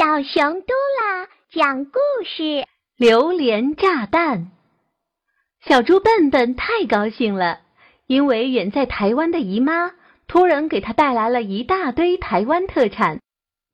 [0.00, 2.64] 小熊嘟啦讲故事：
[2.96, 4.50] 榴莲炸弹。
[5.62, 7.60] 小猪笨笨太高兴了，
[8.06, 9.90] 因为远在台湾的姨妈
[10.26, 13.20] 突然给他带来了一大堆台湾特产，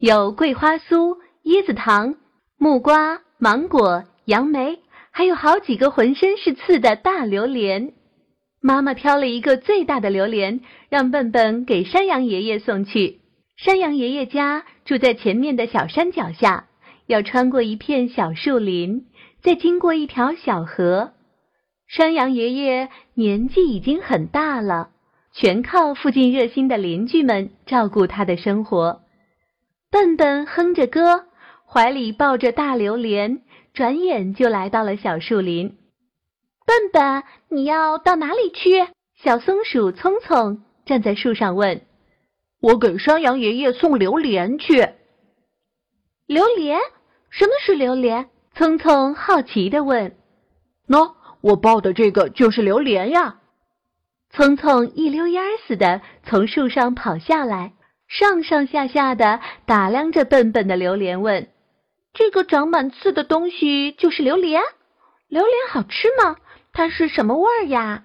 [0.01, 2.17] 有桂花酥、椰子糖、
[2.59, 4.81] 木瓜、芒果、杨梅，
[5.13, 7.93] 还有好几个浑身是刺的大榴莲。
[8.61, 13.21] 妈妈挑了一个最大的榴莲，让笨笨给山羊爷爷送去。
[13.57, 16.69] 山羊爷爷家住在前面的小山脚下，
[17.07, 19.07] 要穿过一片小树林，
[19.43, 21.13] 再经过一条小河。
[21.89, 24.91] 山羊爷爷年纪已经很大了，
[25.33, 29.03] 全靠附近热心的邻居们照顾他的生活。
[29.91, 31.27] 笨笨哼着歌，
[31.69, 33.43] 怀里抱着大榴莲，
[33.75, 35.77] 转眼就来到了小树林。
[36.65, 38.87] 笨笨，你要到哪里去？
[39.23, 41.83] 小松鼠聪聪站在树上问
[42.61, 44.89] ：“我给山羊爷爷送榴莲去。”
[46.27, 46.81] 榴莲？
[47.31, 48.29] 什么是榴莲？
[48.55, 50.17] 聪聪好奇地问。
[50.89, 53.41] “喏，我抱的这个就是榴莲呀！”
[54.31, 57.75] 聪聪一溜烟似的从树上跑下来，
[58.09, 61.49] 上上下下的打量着笨笨的榴莲，问
[62.13, 64.63] ：“这个长满刺的东西就是榴莲？
[65.29, 66.37] 榴莲好吃吗？”
[66.73, 68.05] 它是什么味儿呀？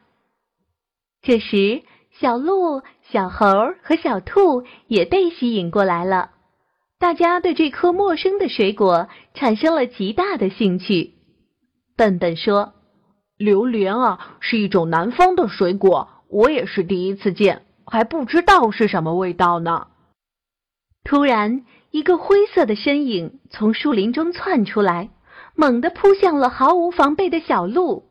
[1.22, 1.84] 这时，
[2.22, 3.48] 小鹿、小猴
[3.82, 6.30] 和小兔也被吸引过来了。
[7.00, 11.16] 大家对这颗陌生的水果产生了极大的兴趣。
[11.98, 12.74] 笨笨说
[13.40, 19.88] ：“榴莲啊，是一种南方的水果，我也是第一次见，还不知道是什么味道呢。”
[21.04, 25.10] 突然，一个灰色的身影从树林中窜出来，
[25.56, 28.04] 猛地扑向了毫无防备的小鹿。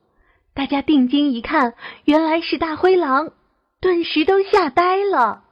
[0.53, 1.75] 大家定睛一看，
[2.06, 3.31] 原来是大灰狼，
[3.81, 5.45] 顿时都吓呆了。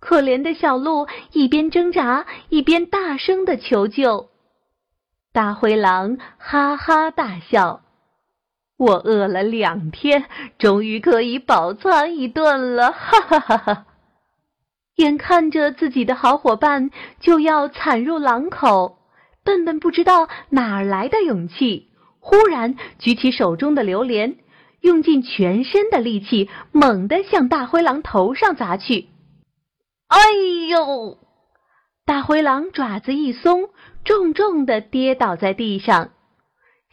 [0.00, 4.30] 可怜的小鹿一边挣扎，一边大声的求救。
[5.32, 7.82] 大灰狼哈哈大笑
[8.78, 10.24] ：“我饿了两天，
[10.58, 13.86] 终于可以饱餐一顿了！”哈哈哈哈！
[14.96, 16.90] 眼看着自己的好伙伴
[17.20, 18.98] 就要惨入狼口，
[19.44, 21.88] 笨笨不知道哪儿来的勇气。
[22.20, 24.38] 忽然举起手中的榴莲，
[24.80, 29.08] 用尽全身的力气，猛地向大灰狼头上砸去。
[30.06, 30.18] 哎
[30.68, 31.18] 呦！
[32.06, 33.68] 大灰狼爪子一松，
[34.04, 36.10] 重重的跌倒在地上。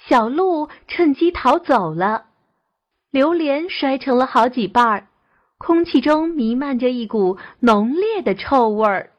[0.07, 2.25] 小鹿趁机逃走了，
[3.11, 5.07] 榴莲摔成了好几瓣儿，
[5.57, 9.11] 空气中弥漫着一股浓烈的臭味儿。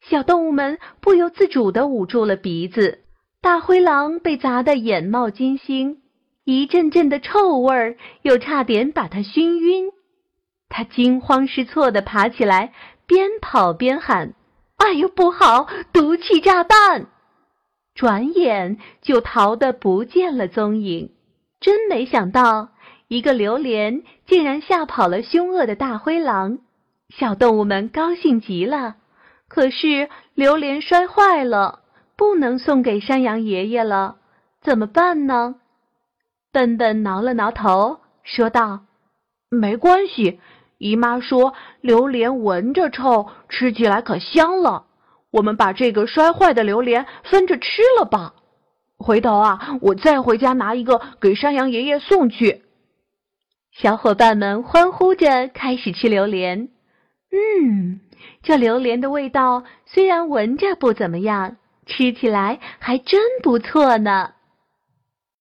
[0.00, 3.04] 小动物们不由自主的捂住了鼻子。
[3.40, 6.02] 大灰狼被砸得眼冒金星，
[6.48, 9.90] 一阵阵的臭味儿又差点把他熏晕。
[10.70, 12.72] 他惊慌失措地爬起来，
[13.06, 14.32] 边跑边喊
[14.78, 15.66] ：“哎呦，不好！
[15.92, 17.08] 毒气炸弹！”
[17.94, 21.10] 转眼就逃得不见了踪影。
[21.60, 22.70] 真没想到，
[23.08, 26.60] 一个榴莲竟然吓跑了凶恶的大灰狼。
[27.10, 28.96] 小动物们高兴极了。
[29.48, 31.80] 可是榴莲摔坏了。
[32.16, 34.16] 不能送给山羊爷爷了，
[34.62, 35.56] 怎么办呢？
[36.52, 38.80] 笨笨挠了挠头，说道
[39.50, 40.40] ：“没关系，
[40.78, 44.86] 姨妈说榴莲闻着臭，吃起来可香了。
[45.30, 48.34] 我们把这个摔坏的榴莲分着吃了吧。
[48.96, 52.62] 回头啊，我再回家拿一个给山羊爷爷送去。”
[53.72, 56.70] 小伙伴们欢呼着开始吃榴莲。
[57.30, 58.00] 嗯，
[58.42, 61.56] 这榴莲的味道虽然闻着不怎么样。
[61.90, 64.32] 吃起来还真不错呢。